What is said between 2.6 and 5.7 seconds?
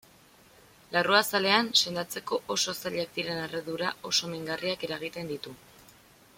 zailak diren erredura oso mingarriak eragiten ditu.